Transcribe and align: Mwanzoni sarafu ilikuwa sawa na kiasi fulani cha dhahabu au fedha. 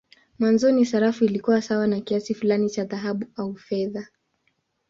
Mwanzoni 0.39 0.85
sarafu 0.85 1.25
ilikuwa 1.25 1.61
sawa 1.61 1.87
na 1.87 2.01
kiasi 2.01 2.33
fulani 2.33 2.69
cha 2.69 2.83
dhahabu 2.85 3.25
au 3.35 3.55
fedha. 3.55 4.07